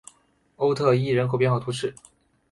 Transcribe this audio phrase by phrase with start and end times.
[0.55, 1.93] 欧特伊人口变化图示